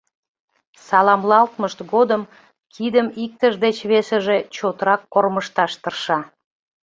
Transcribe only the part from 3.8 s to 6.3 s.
весыже чотрак кормыжташ тырша.